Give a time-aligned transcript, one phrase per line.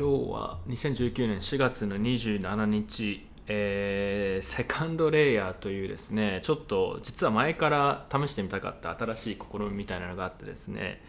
[0.00, 11.02] 今日は2019年4月の27日、えー、セカンドレイヤーというですねちょっと実は前から試してみたかった新しい試みみたいなのがあってですね、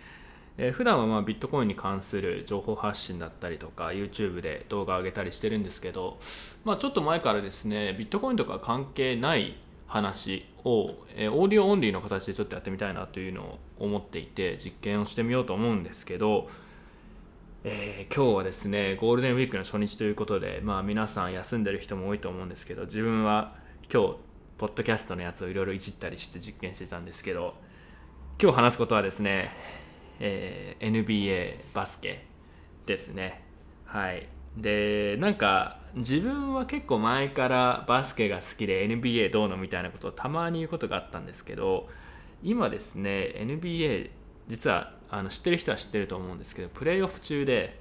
[0.58, 6.20] えー、普段はまあビットコインに関する情報発信だったりとか YouTube で動画を上げたりしてるんですけど、
[6.66, 9.56] まあ、ちょっと前からですねビットコインとか関係ない
[9.88, 16.50] 話を、えー、 audio only の形でちょっとやってみたいなというのを思っていて実験をしてみようと思うんですけど
[17.64, 23.54] えー、今日はですねゴールデンウィークの初日ということで、まあ、皆さん休んでる人も多いと思うんですけど自分は
[23.94, 24.16] 今日
[24.58, 27.54] ポッドキャストのやつをいろいろいじったりして実験してたんですけど
[28.42, 29.52] 今日話すことはですね、
[30.20, 32.26] えー、NBA バスケ
[32.88, 33.44] ですね。
[33.86, 34.28] はい。
[34.58, 41.88] でなんか自分は結構前からバスケが好きで NBA どうのみたいなことをたまに言うことがあったんですけど
[42.42, 44.10] 今ですね NBA
[44.48, 47.78] 実はあの知ってる人は知ってると思うんですけどプレーオフ中で、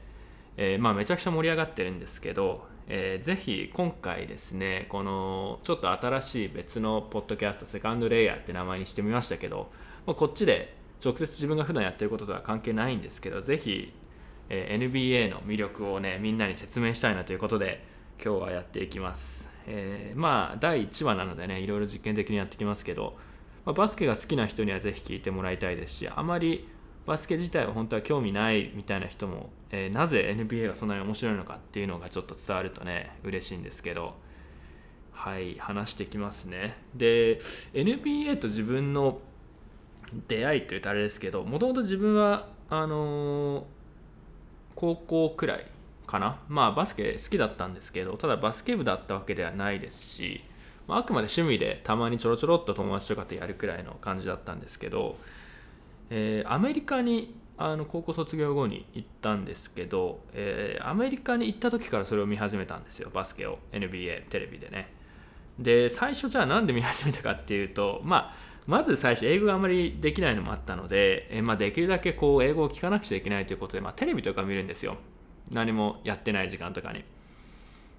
[0.56, 9.70] えー、まあ、めちゃくちゃ盛り上がってるんですけど、えー、ぜひ今回ですねこのちょっと新しい別のポッドキャストセカンドレイヤーって名前にしてみましたけど、
[10.06, 13.94] まあ、こっちで直接自分が普段やってることとは関係ないんですけどぜひ、
[14.48, 17.86] えー、NBA の魅力をねみんなに説明したいなということで
[18.22, 23.16] 今日はやっていきます、えまあ第1話なのでねいろいろ実験的にやってきますけど
[23.64, 26.68] ま、バスケが好きな人にはぜひ聞いてもらいたいですしあまり
[27.06, 34.14] バスケ自体は本当は興味ないみたいな人も、えー、なぜ NBA がそんなに面白いのかっていうのがちょっと伝わるとね嬉しいんですけど。
[35.12, 36.76] はい話してきますね。
[36.94, 37.38] で
[37.74, 39.18] NBA と自分の
[40.28, 43.64] 出会いというとあれですけどもともと自分はあのー、
[44.74, 45.66] 高校くらい
[46.06, 46.38] かな。
[46.48, 50.42] まあバスケ好きだったんですけどただバスケ部だったわけではないですし
[50.88, 55.16] まあ、あくまで趣味でたまにちょろちょろっと友達とかとやるくらいの感じだったんですけど、
[56.10, 63.58] えー、アメリカにあの高校卒業後に行ったんですけど、えー、アメリカに行った時からそれを見始めたんですよバスケを。
[63.72, 64.92] NBA テレビでね。
[65.58, 74.96] で最初じゃあなんで見始めたかっていうとまあまず最初英語があまりできないのもあったので、え、まあ、できるだけこう英語を聞かなくちゃいけないということで、まあ、テレビとか見るんですよ。
[75.50, 77.04] 何もやってない時間とかに。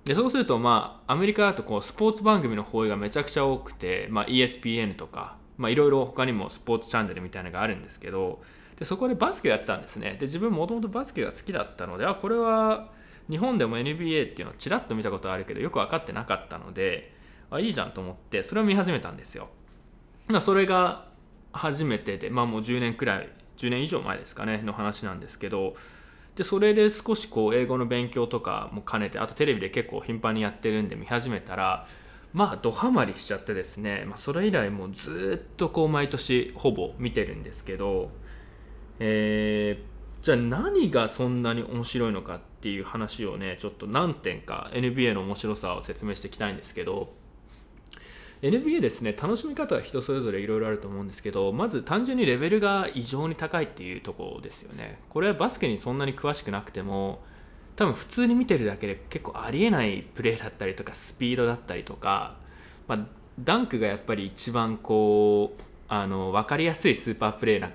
[0.05, 8.41] でそうするとまあアメリカだとこうスポーツ番組の放映がめちゃくちゃ多くて、まあ、ESPN とかまあいろいろ他にもスポーツチャンネルみたいなのがあるんですけど
[8.77, 10.11] でそこでバスケやってたんですね。
[10.19, 12.89] で自分もともとバスケが好きだったのであこれは
[13.29, 17.13] 日本でも NBA っていうのをちらっと見たことあるけどよく分かってなかったので
[17.49, 19.49] あいいじゃんと思ってそれを見始めたんですよ、
[20.27, 21.05] まあ、それが
[21.53, 25.75] 初めてでまあもう10年くらい10年以上前ですかねの話なんですけど
[26.35, 31.87] でそれで少しこう英語の勉強とかも兼ねてあとテレビで結構頻繁にやってるんで見始めたら
[32.33, 38.09] まあドハマりしちゃってですね、まあ、それ以来もうずっとこう毎年ほぼ見てるんですけど、
[38.99, 47.13] えー、じゃあ何がそんなに面白いのかっていう話をねちょっと何点か NBA の面白さを説明していきたいんですけど
[48.41, 54.99] NBA ですね楽しみ方は人それぞれいろいろあると思うんですけどまず単純にレベルが異常に高いっていうところですよね。
[55.09, 57.23] これはバスケにそんなに詳しくなくても
[57.75, 62.35] 多分普通に見てるだけで結構ありえないプレーだったりとかスピードだったりとか、
[62.87, 62.99] まあ、
[63.39, 67.71] ダンクがやっぱり一番こうあの分かりやすいスーパープレーな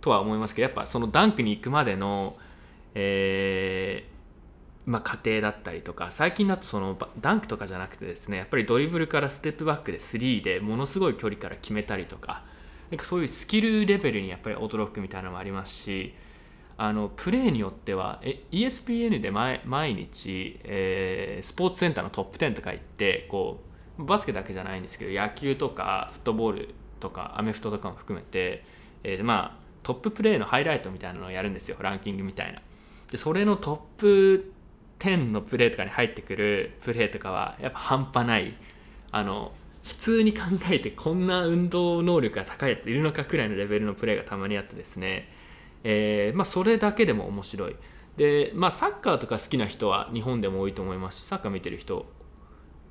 [0.00, 2.36] とは思いますけどやっぱそのダンクに行くまでの、
[2.94, 4.16] えー
[4.86, 12.44] まあ、過程だったりとか最近だとそのダンクとかじゃなくてですねやっぱりドリブルからステップバックで3でものすごい距離から決めたりとか
[12.90, 16.14] なんかそういうスキルレベルにやっぱり驚くみたいなのもありますし
[16.78, 19.60] あのプレーによってはえ ESPN で毎
[19.94, 23.60] 日、えー、スポーツセンターのトップ10とか行ってこ
[23.98, 28.64] うバスケだけじゃないんですけど野球とかフットボールとかアメフトとかも含めて、
[29.04, 32.60] えー、まあトッププレーのハイライトみたいなのをやるんですよランキングみたいな。
[33.10, 34.52] でそれのトップ
[34.98, 38.54] 10のプレーとかに入ってくるプレーとかはやっぱ半端ない
[39.12, 39.52] あの
[39.84, 45.28] 普通に考えてこんな運動能力が高いやついるのかくらいのレベルのプレーがたまにあってですね、
[45.88, 47.76] えー、まあ、それだけでも面白い
[48.16, 52.06] で、まあ、サッカーとか好きな人は日本でも多いと思いますしサッカー見てる人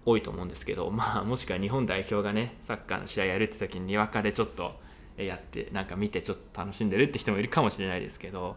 [0.05, 4.79] 多いと思うんですけど、 まあ、もしくは日本代表がねサッカーの試合やるって時ににわかでちょっと
[5.17, 8.55] やってなんか見てちょっと楽しんでるって人もいるかもしれないですけど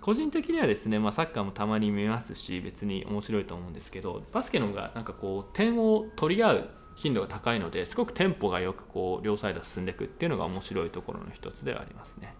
[0.00, 12.34] 個人的にはですね、まあ、サッカーもたまに見ますし別に面白いと思うんですけどバスケの方がなんかこう点を取り合う頻度が高いのですごくテンポがよくこう両サイド進んでいくっていうのが面白いところの一つではありますね。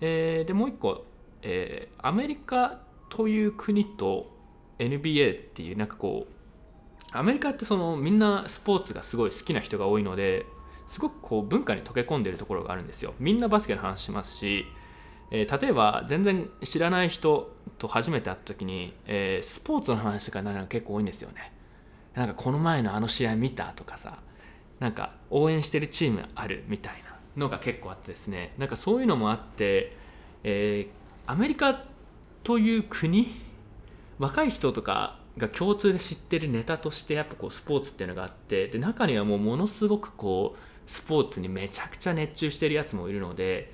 [0.00, 1.04] えー、でもう一個、
[1.42, 4.30] えー、アメリカという国と
[4.78, 10.46] NBA っていうなんかこうアメリカってそのみんなスポーツがすごい好きな人が多いので
[10.86, 13.14] すごくこう文化に溶け込んでるところがあるんですよ。
[13.18, 14.66] みんなバスケの話しますし
[15.30, 21.52] えー、例えば全然知らない人と初めて会った時に、えー、スポーツの話とかになるのが結構多いんですよね
[22.14, 24.18] なんかこの前のあの試合見たとかさ
[24.80, 27.09] なんか応援してるチームあるみたいな
[27.40, 29.96] のが結構あってですねなんかそういうのもあって、
[30.44, 31.84] えー、アメリカ
[32.44, 33.28] という国
[34.18, 43.72] 若い人とかが共通で知ってるネタとしてやっぱこうスポーツっていうのがあってで中にはもうものすごくこうスポーツにめちゃくちゃ熱中してるやつもいるので、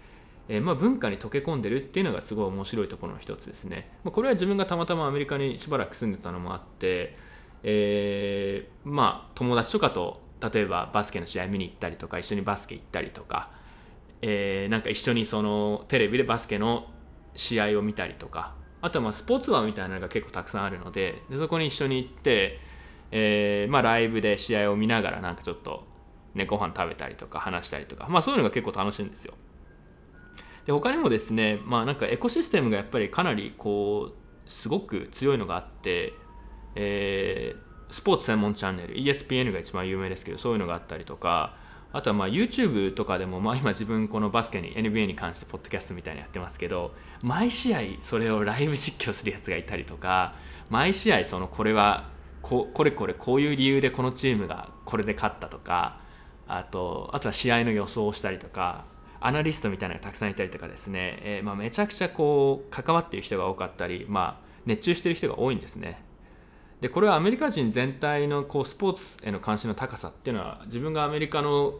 [0.48, 7.14] えー、まあ文化に溶け込んでるっていうのがすごい面白いところの一つですね、まあ、これは自分がたまたまアメリカにしばらく住んでたのもあって、
[7.62, 13.50] えー、まあ友達とかと例えばバスケの試合見に行ったりとか一緒にバスケ行ったりとか、
[14.22, 16.86] えー、なんか一緒にそのテレビでバスケの
[17.34, 22.60] 試合を見たりとかあとはまあスポーツバーみたいなのが結構たくさんあるのででそこに一緒に行って、
[23.10, 25.84] えー、まあ、ライブで試合を見ながらなんかちょっと、
[26.34, 29.34] ね、ご飯食べたりとか話したりとか、まあ、そういうのが結構楽しいんですよ。
[30.66, 36.12] で他にもですね、まあ、なんかエコシステムがやっぱりかなりこうすごく強いのがあって、
[36.74, 41.56] えー、スポーツ専門チャンネル ESPN が一番有名ですけどそういうのがあったりとか
[41.92, 46.92] あとはまあ YouTube とかでも、まあ、今自分このバスケに NBA に関してポッドキャストみたいにやってますけど
[47.22, 50.34] 毎試合それをライブ実況するやつがいたりとか
[50.68, 52.08] 毎試合そのこれは
[52.42, 56.00] ここれこれこういう理由でこのチームがこれで勝ったとか
[56.48, 58.84] あとあとは試合の予想をしたりとか
[59.20, 66.05] アナリストみたいなのがたくさんいたりとかですね、えー、まあめちゃくちゃこう関わっている人が多かったり、まあ、熱中している人が多いんですね。
[66.86, 71.74] でこれはアメリカ人全体のこうスポーツへの関心の高さっていうのは自分がアメリカの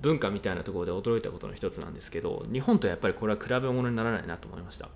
[0.00, 4.88] 文化みたいなところで驚いたことの一つなんですけど日本とやっぱりこれは比べ物にならないなと思いました。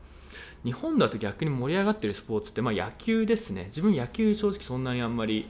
[0.65, 3.65] 日本だと逆に盛り上がってるスポーツって、まあ、野球ですね。
[3.67, 5.49] 自分野球正直そんなにあんまり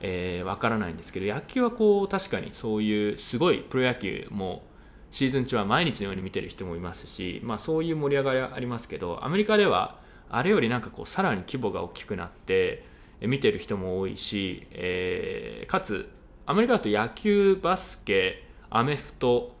[0.00, 4.64] えー、分からないんですけど野球はこう確かにそういうすごいプロ野球も
[5.10, 9.98] シーズン中は毎日のように見てる人もいますし、まあ、そういう盛り上がりはありますけどアメリカでは
[10.28, 12.92] あれよりなんかこうさらに規模が大きくなって
[13.26, 16.10] 見てる人も多いし、えー、かつ
[16.46, 19.54] アメリカだと野球バスケアメフト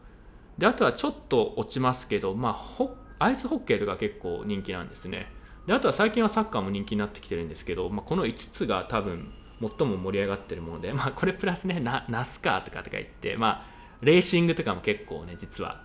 [0.58, 2.88] であとはちょっと落ちますけど、まあ、
[3.18, 5.26] アイスホッケーとか結構人気なんですね。
[5.66, 13.66] であとは最近はサッカーも人気になってきてるんですけど、まあ、この5つが多分最も盛り上がってるもので、まあ、これプラスねナナスカーとかとか言って、まあ、
[14.02, 15.82] レーシングとかも結構ね実は、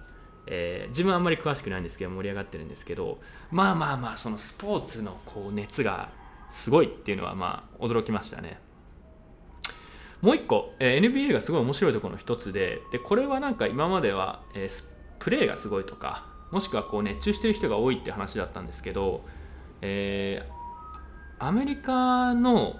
[0.47, 3.19] えー、自分はあんまり詳しくないんですけど盛り上がってるんですけど
[3.51, 6.09] まあまあまあそのスポーツのこう熱が
[6.50, 8.60] すごいっていうのはまあ驚きましたね。
[10.22, 14.68] もう一個、え、NBA がすごい面白いところの一つででこれはなんか今までは、え、
[15.19, 19.24] プレーがすごいとかもしくはこう熱中してる人が多いって話だったんですけど、
[19.81, 22.75] えー、アメリカの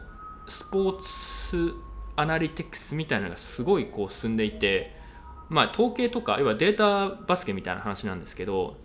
[0.48, 1.74] スポーツ
[2.16, 4.96] アナリティクスみたいなのがすごいこう進んでいて、
[5.50, 8.78] まあ、統計とか要はデータバスケみたいな話なんですけど、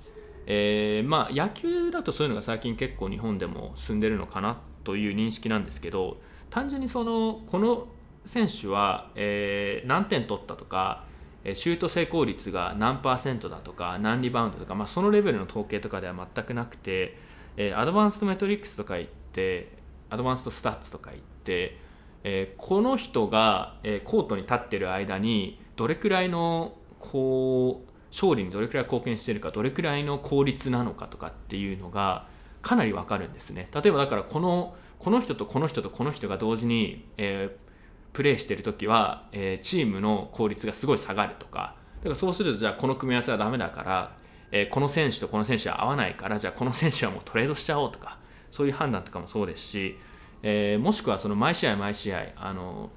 [0.47, 6.19] えー、まあ野球だとそういうのが最近結構日本でも進んでるのかなっという認識なんですけど
[6.51, 7.89] 単純にそのこの
[8.25, 11.05] 選手は、えー、何点取ったとか
[11.53, 17.19] シュート成功率が何パーセントだとか何リバウンドとか、まあ、そのレベルの統計とかでは全くなくて、
[17.59, 19.69] えー、 advanced metrics とか言って
[20.09, 21.77] advanced stats とか言って、
[22.23, 32.27] えー、この人が、えー、コートに立ってる間にどれくらいのこう勝利にどれくらい貢献してるかどれくらいの効率なのかとかっていうのが
[32.65, 33.69] かなり分かるんですね。
[33.73, 41.77] 例えばだからこのこの人とこの人とこの人が同時に、えー、プレーしてる時は、えー、チームの効率がすごい下がるとか。
[41.99, 44.17] だからそうするとじゃあこの組み合わせはダメだから、
[44.51, 48.19] えー、この選手とこの選手は合わないからじゃあこの選手はもうトレードしちゃおうとか
[48.51, 49.99] そういう判断とかもそうですし、
[50.43, 52.91] え、もしくはその毎試合毎試合あの、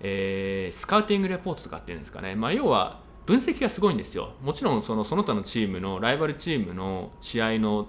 [0.00, 4.32] え、スカウティングレポートとかっていうんですかね、まあ、要は分析がすごいんですよ。
[4.42, 7.88] もちろんそのその他のチームのライバルチームの試合の、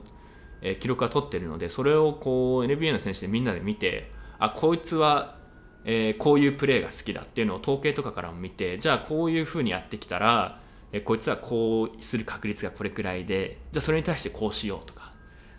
[0.81, 5.37] 記録は取ってるのでそれをこう NBA の選手でみんなで見てあこいつは
[5.85, 10.59] えー、こういうプレーが好きだっていうのを統計とかからも見てじゃあこういうふうにやってきたら、
[10.91, 15.13] えー、こいつはこうする確率がこれくらいでじゃあそれに対してこうしようとか。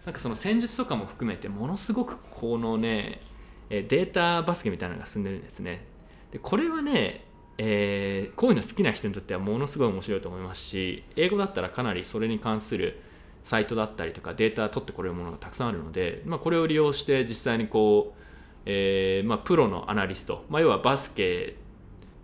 [0.05, 3.21] なんかその戦術とかも含めてものすごくこのね
[3.71, 5.87] データバスケみたいなのが進んでるんですね。
[6.33, 7.25] でこれはね、
[7.63, 13.03] えー、こういうの好きな人にとってはものすごい面白いと思いますし英語だったらかなりそれに関する
[13.43, 18.21] サイトだったりとかデータ取ってこれるものがたくさんあるので、まあ、これを利用して実際にこう
[18.67, 21.57] えーまあ、プロのアナリスト、まあ、要はバスケ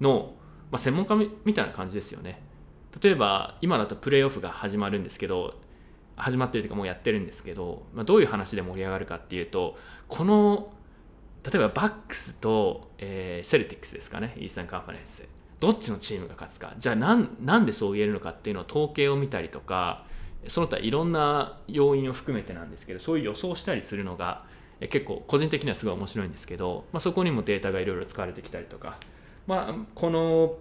[0.00, 0.35] の、
[0.71, 1.14] ま、専門家
[1.45, 2.43] みたいな感じですよね。
[3.02, 5.55] 例えば今だとプレーオフが始まるんですけど
[6.16, 9.76] 始まってるというかもうやってるんですけど、ま、どういう話で盛り上がるかっていうと
[10.09, 10.73] この
[11.50, 14.35] 例えばバックスと、えー、セルティックスですかね。
[14.37, 15.23] イースタンカンファレンス。
[15.61, 16.75] どっちのチームが勝つか。
[16.79, 20.05] じゃあなんなんでそう言えるのかっていうのを統計を見たりとか、
[20.49, 24.45] その他いろんな要因を含めてなんですけどそういう予想したりするのが
[24.81, 28.99] 結構個人的にはすごい面白いんですけど、まあ、そこにもデータがいろいろ使われてきたりとか、
[29.47, 30.57] まあ、この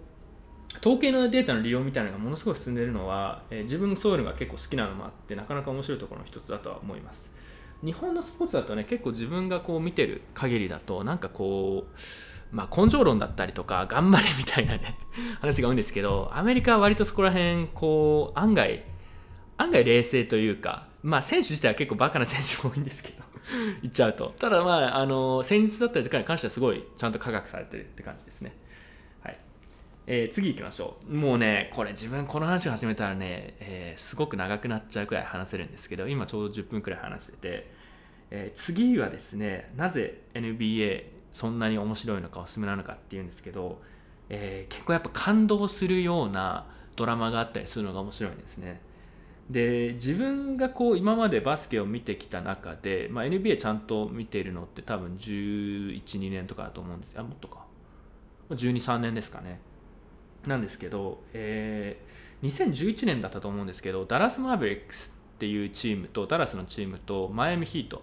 [0.80, 7.32] 統計のデータの利用みたいなのがものすごい進んでいるのは、え、自分そういうのが結構好きなのもあってなかなか面白いところの一つだとは思います。
[7.84, 14.98] 日本のスポーツだとね結構自分がこう見てる限りだとなんかこうまあ根性論だったりとか頑張れみたいなね
[15.40, 18.84] 話が多いんですけどアメリカは割とそこら辺こう案外
[19.58, 23.22] 案外冷静というかまあ選手自体は結構バカな選手も多いんですけど
[23.82, 24.34] 言っちゃうと。
[24.38, 28.56] ただまああの戦術だったりとかに関してはすごいちゃんと科学されてるって感じですね。
[30.08, 31.14] えー、次行きましょう。
[31.14, 37.70] もうねこれ自分この話を始めたらね、えー、すごく長くなっちゃうくらい話せるんですけど今ちょうど10分くらい話してて、
[38.30, 43.82] えー、次はですねなぜ NBA そんなに面白いのかおすすめなのかっていうんですけど、
[44.30, 48.80] え、結構やっぱ感動するようなドラマがあったりするのが面白いんですね。
[49.50, 57.12] で自分がこう今までバスケを見てきた中で、まあ、NBA ちゃんと見ているのって多分112年とかだと思うんです。
[57.12, 57.64] よあもっとか。
[58.50, 59.60] 123年ですかね。
[60.48, 68.00] なんですけど、えー、2011年だったと思うんですけどダラス・マーベリックスっていうチームとダラスのチームとマイアミヒートっ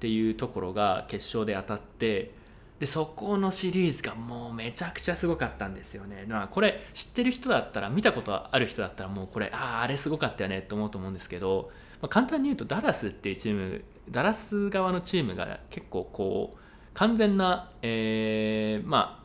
[0.00, 2.34] ていうところが決勝で当たって
[2.78, 6.26] でそこのシリーズがもうめちゃくちゃすごかったんですよね。
[6.28, 11.70] まあ、これ知ってる人だったら見たことある人だったらもうこれあああれすごかったよねって思うと思うんですけど、
[12.02, 16.58] まあ、簡単に言うとダラスっていうチームダラス側のチームが結構こう
[16.94, 19.23] 完全な、えー、まあ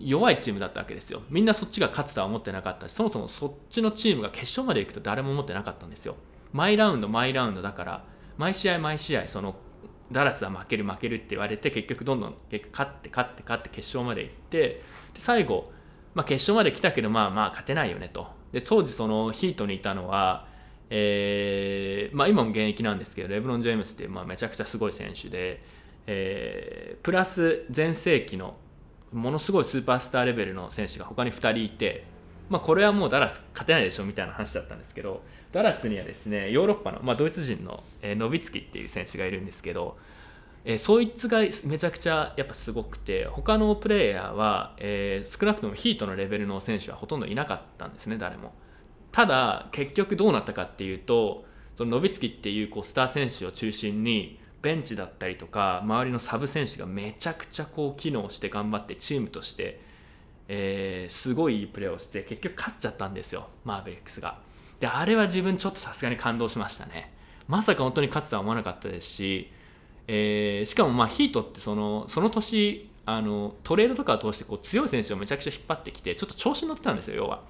[0.00, 1.22] 弱いチームだったわけですよ。
[1.28, 6.16] みんなそっちが勝つとは思ってなかったしそもそもそっちのチームが決勝まで行くと誰も思ってなかったんですよ。
[6.52, 8.04] 毎ラウンド毎ラウンドだから
[8.36, 9.56] 毎試合毎試合その
[10.10, 12.34] ダラスは負ける負けるって言われて結局どんどん
[12.72, 14.82] 勝って勝って勝って決勝まで行ってで
[15.16, 15.70] 最後、
[16.14, 20.48] まあ、決勝まで来たけどまあまあ勝てないよねとで当時そのヒートにいたのは、
[20.88, 25.62] えーまあ、今も現役なんですけどレブロン・ジェームスって、まあ、めちゃくちゃすごい選手で、
[26.06, 28.56] えー、プラス全盛期の
[29.12, 32.04] ものすごいスーパースターレベルの選手が他に2人いて、
[32.48, 39.96] まあ、これはもうダラス勝てないでしょみたいな話だったんですけどダラスにはですねヨーロッパの、まあ、ドイツ人の、えー、ノビツキっていう選手がいるんですけど、
[40.64, 41.48] えー、そいつがめ
[41.78, 48.52] ちゃくちゃやっぱすごくて他のプレイヤーは、えー、少なくともヒートのレベルの選手はほとんどいなかったんですね誰も。
[49.12, 51.44] ただ結局どうなったかっていうと
[51.76, 59.80] そのノビツキっていうこうスター選手を中心にベンチだったりとか周りのサブ選手がめちゃくちゃこう機能して頑張ってチームとして、
[60.48, 64.38] えー、すごいいいプレーをして結局勝っちゃったんですよマーベリックスが。
[64.80, 67.12] であれは自分ちょっとさすがに感動しましたね
[67.48, 69.52] まさか本当に勝つとは思わなかったですし、
[70.08, 77.42] えー、しかもまあヒートってそのその年あのトレードとかを通してこう強い選手をめちゃくちゃ引っ張ってきてちょっと調子に乗ってたんですよ要は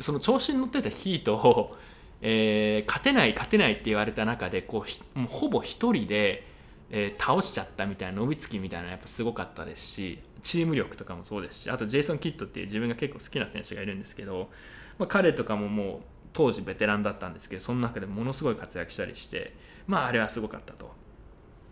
[0.00, 1.76] その調子に乗ってたヒートを、
[2.22, 6.46] えー、勝てない勝てないって言われた中でこうもうほぼ1人で、
[6.94, 14.50] えー、倒しちゃったみたいな伸びつきみたいなのやっぱすごかったですしチーム力とかもそうですしあとジェイソン・キッドっていう自分が結構好きな選手がいるんですけど、
[14.98, 16.00] まあ、彼とかももう
[16.34, 19.54] 当時ベテランだったんですけどその中でものすごい活躍したりして
[19.86, 20.92] まああれはすごかったと。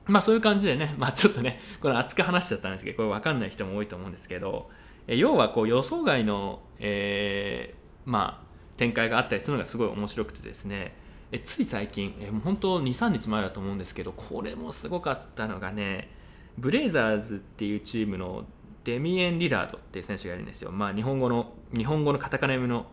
[0.06, 4.70] まあそういう感じでねまあちょっとねこれ熱く話しちゃったんですけどこれ分かんない人も多いと思うんですけど
[5.06, 10.96] え要はこう予想外の、えー、まあ展開があったりするのがすごい面白くてですね
[11.32, 16.10] えつい最近えもう本当23日前だと思うんですけどこれもすごかったのがね
[16.58, 18.44] ブレイザーズっていうチームの
[18.84, 20.72] デミエン・リラードっていう選手がいるんですよ。
[20.72, 22.86] まあ日本語の日本語のカタカナ読みの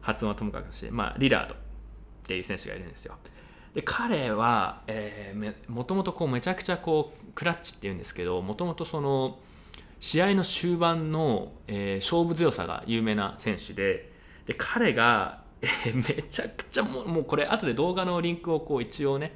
[0.00, 1.58] 発音はともかくして、まあ、リラードっ
[2.26, 3.16] ていう選手がいるんですよ。
[3.74, 9.38] で彼は、えー、もともとこうめちゃくちゃこうクラッチっていうんですけどもともとその
[10.00, 14.12] 試合の終盤の、えー、勝負強さが有名な選手で
[14.46, 19.34] で彼が、え、めちゃくちゃもうもうこれ後で動画のリンクをこう一応ね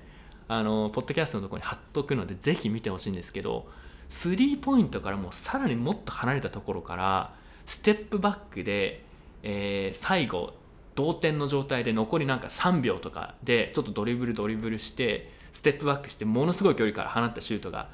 [0.48, 3.66] あのポッドキャストのところに貼っとくのでぜひ見てほしいんですけど
[4.08, 7.34] スリーポイントからもうさらにもっと離れたところから
[7.66, 9.04] ステップバックで
[9.42, 10.54] えー、最後
[10.94, 17.88] 同点の状態で残りなんか3秒とかでちょっとドリブルドリブルしてステップバックしてものすごい距離から放ったシュートが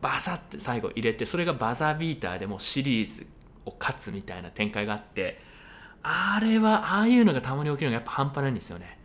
[0.00, 3.26] バサッて最後入れてそれがバザービーターでもシリーズ
[3.64, 5.40] を勝つみたいな展開があって
[6.04, 8.98] あれはああいうのがたまに起きるのがやっぱ半端ないんですよね。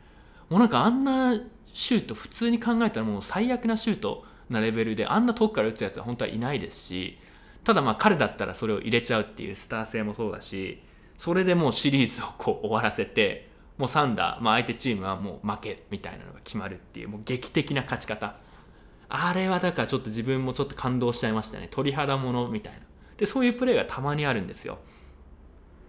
[0.50, 1.34] もうなんかあんな
[1.74, 7.18] シュート普通に考えたらもう最悪なシュートなレベルであんな遠くから打つやつは本当はいないですし
[7.63, 10.82] ただまあ彼だったらそれを入れちゃうっていうスター性もそうだし
[11.18, 18.36] それでもうシリーズをこう終わらせてもうサンダー、まあ、相手チームはもう負けみたいなのが決まるっていうもう劇的な勝ち方。
[19.08, 21.68] あれはだからちょっと自分もちょっと感動しちゃいましたね。
[21.72, 22.79] 鳥肌ものみたいな。
[23.18, 24.79] でそういうプレーがたまにあるんですよ。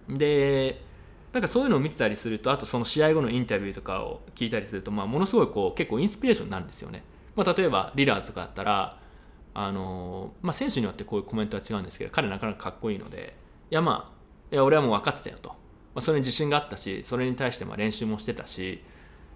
[0.09, 0.81] で
[1.33, 7.05] なんかそういうのを見てたりするとあとその試合後のインタビューとかを聞いたりすると、まあ、ものすごいこう結構インスピレーションになるんですよね、
[7.37, 8.99] まあ、例えばリラーズとかだったら
[9.53, 13.35] あのまあ、選手によってこういうコメントは違うんですけど彼なかなかかっこいいので
[13.71, 15.57] いやまあいや俺はもう分かってたよと、ま
[15.97, 18.83] あ、それに自信があったしそれに対してま練習もしてたし、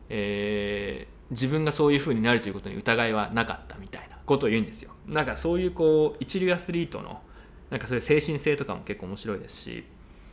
[0.09, 4.93] えー、自分がそういう風になるということに疑いはなかったみたいなことを言うんですよ。
[5.07, 7.21] なんかそういうこう一流アスリートの
[7.71, 9.85] なんかそういう精神性とかも結構面白いですし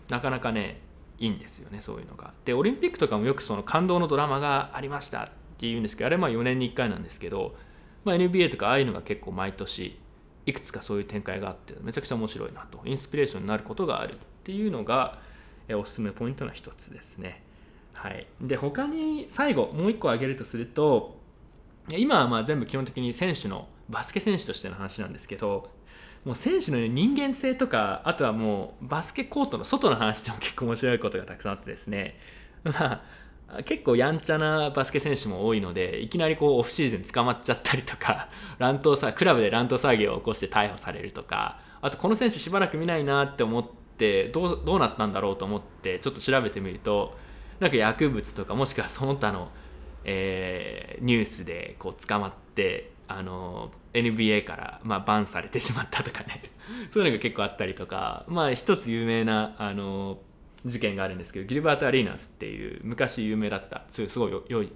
[0.09, 0.79] なかなかね
[1.21, 7.53] いいんですよねそういうのがでオリンピックとかもよくその感動のドラマがありましたっていうんですけどあれまあ4年に1回なんですけど、
[8.03, 9.99] まあ、NBA とかああいうのが結構毎年
[10.47, 15.19] いくつかそういう展開があってめちゃくちゃ面白いなとインスピレーションになることがあるっていうのが
[15.75, 17.43] おすすめポイントの一つですね。
[17.93, 21.19] はい、で他に最後もう一個挙げるとすると
[21.89, 25.69] 今はまあ全部基本的に選手のバスケ選手としての話なんですけど
[26.25, 32.17] もう選手の、ね、人間性とかあとはもうバスケコートの外の話でも結構面白いことがたくさんあってですね。
[32.63, 33.01] まあ
[33.65, 43.65] 結構やんちゃなバスケ選手も多いのでいきなりこうオフシーズン捕まっちゃったりとか 乱闘さクラブで乱闘騒ぎを起こして逮捕されるとかあとこの選手しばらく見ないなって思っ
[43.97, 47.17] てどうどうなったんだろうと思ってちょっと調べてみると
[47.59, 49.49] なんか薬物とかもしくはその他の、
[50.05, 56.51] えー、ニュースでこう捕まってあの NBA から、まあ、バンされてしまったとかね。
[56.89, 60.19] そういうのが結構あったりとかまあ一つ有名なあの
[60.65, 64.71] 事件があるんですけどギルバート・アリーナスっていう昔有名だったすごい良い、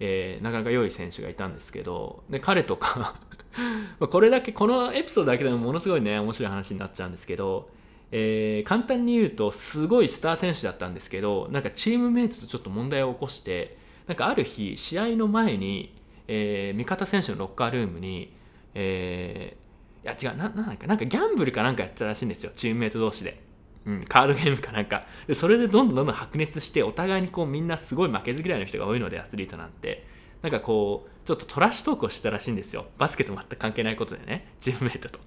[0.00, 3.14] えー、なかなか良い選手がいたんですけどで彼とか
[3.98, 7.70] これだけこのエピソードだけでもものすごいね面白い話になっちゃうんですけど、
[8.12, 15.97] えー、簡単に言うとすごいスター選手だったんですけどなんかチームメイトとちょっと問題を起こしてなんかある日試合の前に
[16.28, 18.36] えー、味方選手のロッカールームに、
[18.74, 22.52] えー、いや違うななんかなんかギャンブルかなんかやってたらしいんですよ。
[22.54, 23.42] チームメイト同士で、
[23.86, 25.06] うん、カードゲームかなんか。
[25.26, 30.06] でそれでどんどんどんどん白熱してお互いにこうみんなすごい負けず嫌いの人が多いのでアスリートなんて。
[30.42, 32.86] なんかこうちょっとトラッシュトークをしてたらしいんですよ。
[32.96, 34.52] バスケと全く関係ないことでね。
[34.58, 35.18] チームメイトと。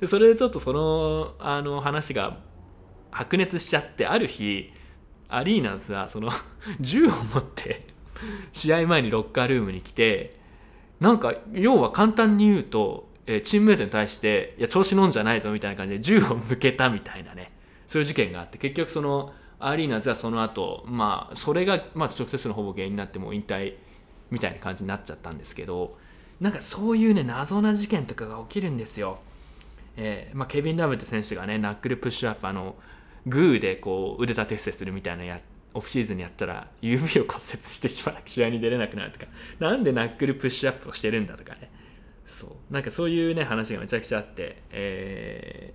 [0.00, 2.38] でそれでちょっとそのあの話が
[3.10, 4.72] 白熱しちゃってある日
[5.28, 6.30] アリーナスはその
[6.80, 7.86] 銃を持って
[8.52, 10.36] 試合前にロッカールームに来て
[11.00, 17.52] なんか要は簡単に言うと、え、チームメートに対していや調子乗んじゃないぞみたいな感じで銃を向けたみたいなね
[17.86, 23.74] そういう事件があって結局そのアリーナズはその後まあそれがまあ直接のほぼ原因になってもう引退
[24.30, 25.96] みたいな感じになっちゃったんですけど
[26.40, 29.18] なんかそういうね謎な事件とかが起きるんですよ。
[30.00, 32.76] えーまあ、ケビン・ラブって選手がねナックルプッシュアップあの
[33.26, 35.40] グーでこう腕立て伏せするみたいなや
[35.78, 39.26] オフシーズンにやったら指を骨折してしばらく試合に出れなくなるとか。
[39.60, 41.70] なんでナックルプッシュアップをしてるんだとかね。
[42.24, 42.72] そう。
[42.72, 45.74] なんかそういうね話がめちゃくちゃあって、え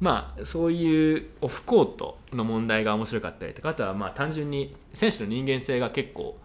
[0.00, 3.70] ー、まあそういうオフコートの問題が面白かったりとか。
[3.70, 6.36] あとはまあ単純に選手の人間性が結構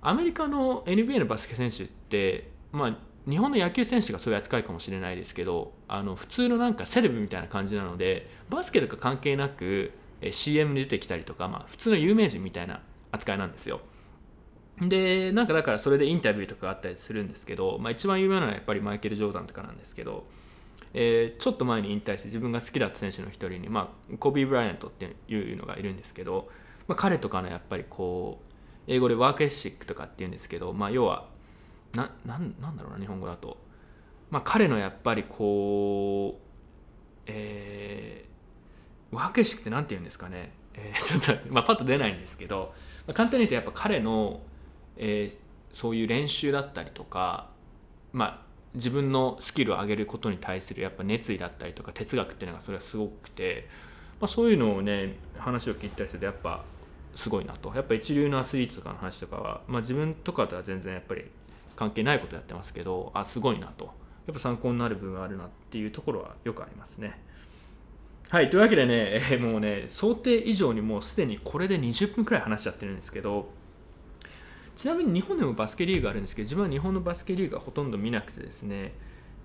[0.00, 2.96] アメリカの NBA のバスケ選手ってまあ
[3.28, 9.92] 日本の野球選手がそういう扱いかもしれないですけどあの普通のなんかセレブみたいな感じなのでバスケとか関係なく
[10.30, 12.80] CM で出てきたりとか、まあ、普通の有名人みたいな
[13.10, 13.80] 扱いなんですよ。
[14.80, 20.24] でなんかだからそれでインタビューとかあったりするんですけど、まあ、一番有名なのはやっぱりマイケル・ジョーダンとかなんですけど、
[20.94, 26.48] えー、ちょっと前に引退して自分が好きだった選手の一人に、まあ、コビー・ブライアントっていうのがいるんですけど、
[26.88, 28.52] まあ、彼とかのやっぱりこう
[28.86, 31.28] 英語でワークエシックとかっていうんですけど、まあ、要は
[31.94, 33.58] ななんなんだろうな日本語だと、
[34.30, 36.42] まあ、彼のやっぱりこう、
[37.26, 38.24] え
[39.12, 42.74] ワーク意識って何て言うんですかね、えー、 ちょっと、まあ、パッと出ないんですけど、
[43.06, 44.40] まあ、簡単に言うとやっぱ彼の、
[44.96, 45.36] えー、
[45.72, 47.50] そういう練習だったりとか、
[48.12, 53.68] まあ、自分のスキルを上げることに対するやっぱ熱意だったりとか哲学っていうのがそれはすごくて、
[54.20, 56.64] まあ、そういうのをね話を聞いたりするとやっぱ
[57.14, 57.72] すごいなと。
[57.74, 61.24] やっぱ一流のアスリートとかの話とかは、まあ、自分とかとは全然やっぱり
[61.76, 63.92] 関係ないことやってますけどあすごいなと。
[64.26, 67.20] やっぱ参考になる部分があるなっていうところはよくありますね。
[68.32, 73.50] はいというわけでね、えー、もうね想定以上にもうすでにこれで20分くらい話しちゃってるんですけど
[74.74, 78.94] ちなみに日本でもバスケリーグあるんですけど自分は日本のバスケリーグはほとんど見なくてですね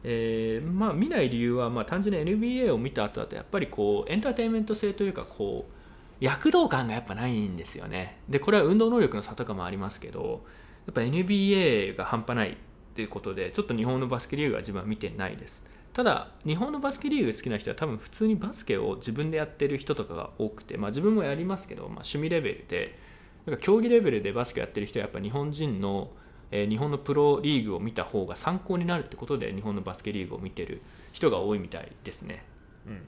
[0.05, 8.19] えー、まあ見ない理由はまあ単純に NBA を見た後だとやっぱりこうエンターテインメント性というかこう躍動感がやっぱないんですよね。
[8.29, 10.45] でこれは運動能力の差とかもありますけど
[10.85, 12.55] やっぱ NBA が半端ないっ
[12.95, 15.65] ていうことでちょっと日本のバスケリーグは自分は見てないです。
[15.97, 22.99] ただ日本のバスケリーグ好きな人は多分普通にバスケを自分でやってる人とかが多くて、まあ、自分もやりますけど、まあ、趣味レベルで
[23.47, 26.11] なんか競技レベルでバスケやってる人はやっぱ日本人の、
[26.51, 30.83] えー、日本のプロリーグを見た方が参考になるってことで日本のバスケリーグを見てる
[31.13, 32.43] 人が多いみたいですね。
[32.85, 33.01] うん、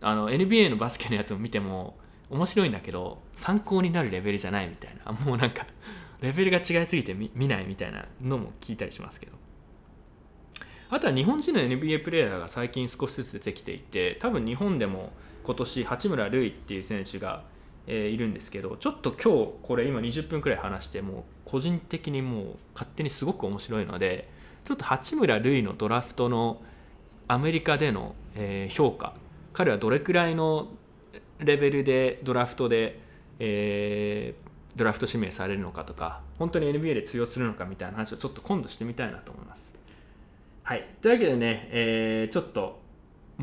[0.00, 1.96] あの NBA のバスケのやつを見ても
[2.28, 5.12] 面白いんだけど参考になるレベルじゃないみたいな。
[5.12, 5.64] もうなんか
[6.20, 9.44] レベルが違いすぎて見見ないみたいなのも聞いたりしますけど
[10.94, 15.10] あとは日本人の NBA プレーヤーが最近少しずつ出てきていて多分日本でも
[15.42, 17.42] 今年八村塁っていう選手が、
[17.88, 24.28] えー、いるんですけどちょっと今日これ今20分くらい話してもう個人的にもう勝手にすごく面白いので
[24.62, 26.62] ちょっと八村塁のドラフトの
[27.26, 29.14] アメリカでの、えー、評価
[29.52, 30.68] 彼はどれくらいの
[31.40, 33.00] レベルでドラフトで、
[33.40, 39.74] えー、ドラフト指名されるのかとか本当に NBA で通用するのかみたいな話をちょっと今度してみたいなと思います。
[40.66, 42.80] はい、というわけでね、えー、ちょっと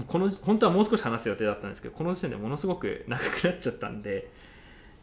[0.08, 4.32] この本当はもう少し話す予定だったんですけどこの時点でものすごく長くなっちゃったんで、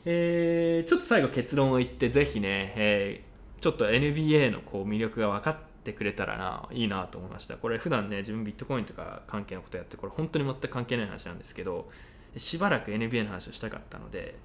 [0.04, 7.56] えー、ちょっと最後結論を言ってぜひね、えー、ちょっと NBA のこう魅力が分かってくれたらないいなと思いました。
[7.56, 11.88] これ普段ね自分ビットコインとか関係のことやってこれ本当に全く関係ない話なんですけど
[12.36, 14.36] しばらく NBA の話をしたかったので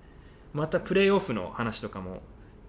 [0.54, 2.22] またプレーオフの話とかも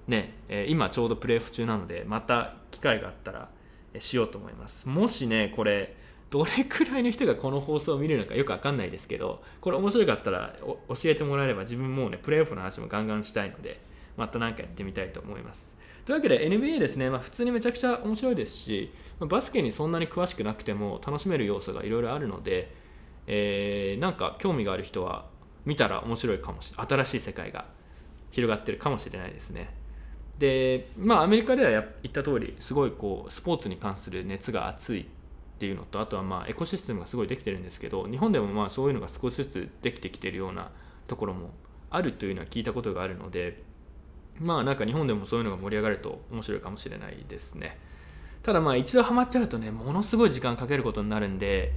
[0.07, 3.49] ね、え今ちょうどプレーオフ中なのでまた機会があったら
[3.99, 4.89] しようと思います。
[4.89, 5.97] もしねこれ
[6.31, 13.81] どれくらいの人がこの放送を見るのかよくわかんないですけどこれ面白かったら教えてもらえれば自分もねプレーオフの話もガンガンしたいので
[14.17, 15.79] また何かやってみたいと思います。
[16.05, 22.75] というわけで NBA ですね、まあ、普通にめちゃくちゃ面白いですしまバスケにそんなに詳しくなくても楽しめる要素がいろいろあるので、
[23.27, 25.27] えー、なんか興味がある人は
[25.65, 26.87] 見たら面白いかもしれない。
[26.89, 27.67] 新しい世界が
[28.33, 29.84] 広がってるかもしれないですね。
[30.39, 31.71] でまあアメリカでは
[32.03, 35.05] 言った通りすごいこうスポーツに関する熱が熱いっ
[35.59, 40.71] ていうのとあとはまあエコシステムがすごいできてるんですけど日本でもまあそういうのが少しずつできてきてるような
[41.07, 41.51] ところも
[41.91, 43.63] あるというのは聞いたことがあるので
[44.41, 47.79] まあなんか日本でもそういうのが盛り上がると面白いかもしれないですね。
[48.43, 51.73] ただまあ一度ハマっちゃうとねものすごい時間かけることになるんで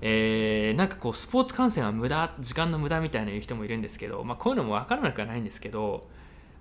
[0.00, 6.06] えー、なんかこうスポーツ観戦は無駄時間の無駄みたいな言う人もいるんですけど、まあ、こういうのも分からなくはないんですけど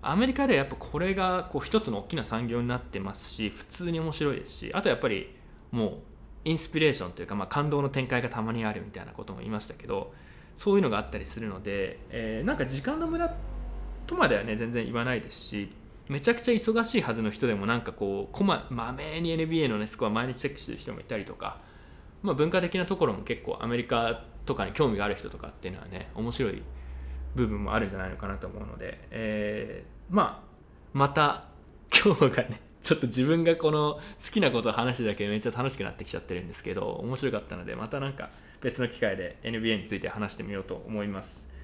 [0.08, 5.36] アメリカではやっぱこれがこう一つの大きな産業になってますし普通に面白いですしあとやっぱり
[5.72, 5.94] もう
[6.46, 10.14] インスピレーションというか、まあ、感動の展開がたまにあるみたいなことも言いましたけど
[10.56, 13.36] そういうのがあったりするので、え、なんか時間の無駄
[14.08, 15.72] とまではね全然言わないですし
[16.08, 21.62] めちゃくちゃ忙しいはずの人でもなんかこうこままめに NBA の、ね、スコア毎日チェックしてる人もいたりとか、
[22.22, 26.62] まあ、文化的なところも結構アメリカとかに興味がある人とかっていうのはね面白い
[27.36, 30.46] 部分もあるんじゃないのかなと思うので、えー、まあ
[30.94, 31.46] また
[32.04, 38.30] 今日がねちょっと自分がこの好きなことを話してだけでめっちゃ楽しくなってきちゃってるんですけど面白かったのでまたなんか
[38.62, 41.56] 別の機会で NBA について話してみようと思います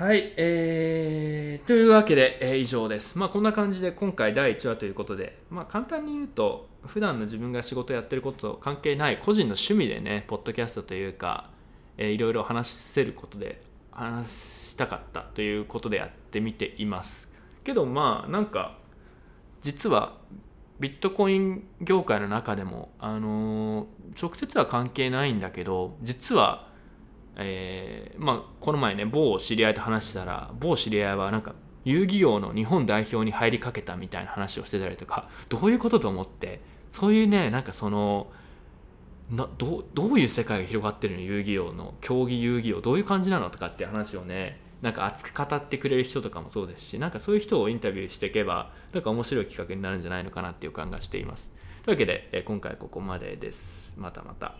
[0.00, 3.18] はい、えー、というわけで、えー、以上です。
[3.18, 11.50] まあこんな感じで今回第1話ということで、まあ簡単に言うと、普段の自分が仕事やってることと関係ない個人の趣味でね、ポッドキャストというか、
[11.98, 13.60] えー、いろいろ話せることで
[13.92, 17.28] 話したかったということでやってみています。
[17.64, 18.78] けどまあなんか
[19.60, 20.18] 実は
[20.80, 23.86] ビットコイン業界の中でも、あの、
[24.20, 26.70] 直接は関係ないんだけど実は、
[27.36, 38.26] え、まあ、この前ね某知り合いと話したら某知り合いはなんか遊戯王の日本代表に入りかけたみたいな話をしてたりとかどういうことと思ってそういうねなんかその
[39.30, 41.20] などどういう世界が広がってるの？
[41.20, 43.50] 遊戯王の競技遊戯王どういう感じなの？
[43.50, 51.54] とかって話をねなんか熱く語ってくれる人とかもそうですしなんかそういう人をインタビューしていけばなんか面白い企画になるんじゃないのかなっていう感がしています。
[51.82, 53.94] というわけで、今回ここまでです。
[53.96, 54.54] またまた。